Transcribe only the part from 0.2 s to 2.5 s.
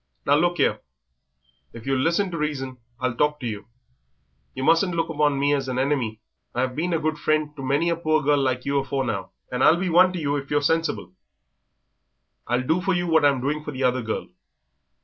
"Now look 'ere, if you'll listen to